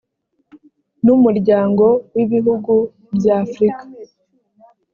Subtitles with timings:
[1.05, 2.73] n umuryango w ibihugu
[3.15, 3.83] by afrika